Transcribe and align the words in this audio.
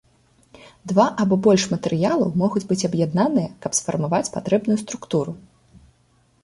Два 0.91 1.03
або 1.25 1.37
больш 1.47 1.65
матэрыялаў 1.73 2.29
могуць 2.43 2.63
быць 2.73 2.81
аб'яднаныя, 2.91 3.49
каб 3.67 3.71
сфармаваць 3.81 4.27
патрэбную 4.39 4.77
структуру. 4.87 5.37